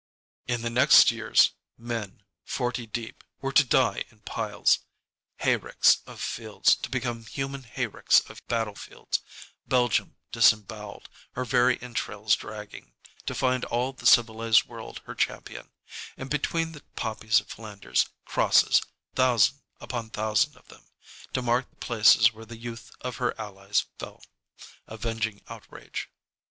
In 0.47 0.63
the 0.63 0.71
next 0.71 1.11
years, 1.11 1.51
men, 1.77 2.23
forty 2.43 2.87
deep, 2.87 3.23
were 3.39 3.51
to 3.51 3.63
die 3.63 4.03
in 4.09 4.21
piles; 4.21 4.79
hayricks 5.41 5.99
of 6.07 6.19
fields 6.19 6.75
to 6.77 6.89
become 6.89 7.25
human 7.27 7.61
hayricks 7.61 8.19
of 8.21 8.43
battle 8.47 8.73
fields; 8.73 9.19
Belgium 9.67 10.15
disemboweled, 10.31 11.07
her 11.33 11.45
very 11.45 11.79
entrails 11.83 12.35
dragging, 12.35 12.93
to 13.27 13.35
find 13.35 13.63
all 13.65 13.93
the 13.93 14.07
civilized 14.07 14.63
world 14.65 15.03
her 15.05 15.13
champion, 15.13 15.69
and 16.17 16.31
between 16.31 16.71
the 16.71 16.81
poppies 16.95 17.39
of 17.39 17.49
Flanders, 17.49 18.09
crosses, 18.25 18.81
thousand 19.13 19.61
upon 19.79 20.09
thousand 20.09 20.57
of 20.57 20.67
them, 20.69 20.87
to 21.33 21.43
mark 21.43 21.69
the 21.69 21.75
places 21.75 22.33
where 22.33 22.45
the 22.45 22.57
youth 22.57 22.89
of 23.01 23.17
her 23.17 23.39
allies 23.39 23.85
fell, 23.99 24.23
avenging 24.87 25.43
outrage. 25.47 26.09